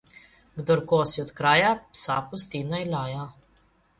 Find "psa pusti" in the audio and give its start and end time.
1.97-2.65